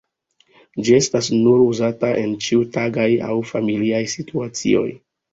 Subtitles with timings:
[0.85, 4.87] Ĝi estas nur uzata en ĉiutagaj aŭ familiaj situacioj.